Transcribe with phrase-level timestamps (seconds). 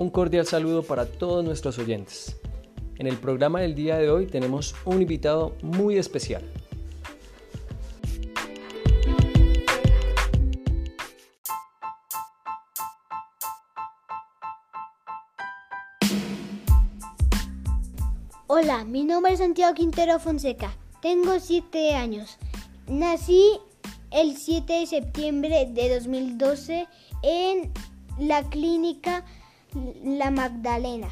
[0.00, 2.34] Un cordial saludo para todos nuestros oyentes.
[2.96, 6.42] En el programa del día de hoy tenemos un invitado muy especial.
[18.46, 20.72] Hola, mi nombre es Santiago Quintero Fonseca.
[21.02, 22.38] Tengo 7 años.
[22.88, 23.60] Nací
[24.10, 26.88] el 7 de septiembre de 2012
[27.22, 27.70] en
[28.18, 29.26] la clínica
[29.74, 31.08] La Magdalena.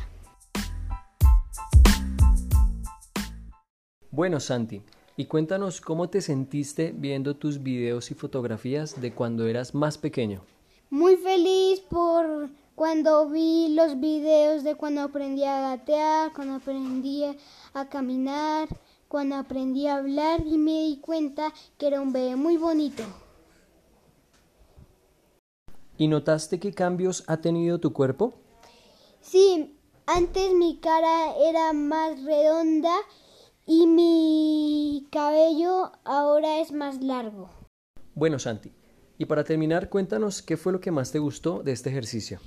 [4.11, 4.83] Bueno, Santi,
[5.17, 10.41] y cuéntanos cómo te sentiste viendo tus videos y fotografías de cuando eras más pequeño.
[10.91, 17.25] Muy feliz por cuando vi los videos de cuando aprendí a gatear, cuando aprendí
[17.75, 18.69] a caminar,
[19.07, 23.05] cuando aprendí a hablar y me di cuenta que era un bebé muy bonito.
[25.97, 28.35] ¿Y notaste qué cambios ha tenido tu cuerpo?
[29.31, 32.95] Sí, antes mi cara era más redonda
[33.67, 37.51] y mi cabello ahora es más largo.
[38.15, 38.73] Bueno, Santi,
[39.19, 42.41] y para terminar, cuéntanos qué fue lo que más te gustó de este ejercicio.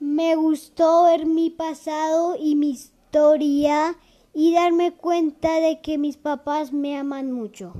[0.00, 3.94] Me gustó ver mi pasado y mi historia
[4.32, 7.74] y darme cuenta de que mis papás me aman mucho.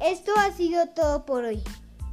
[0.00, 1.62] Esto ha sido todo por hoy.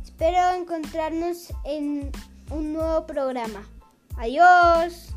[0.03, 2.11] Espero encontrarnos en
[2.50, 3.67] un nuevo programa.
[4.17, 5.14] Adiós.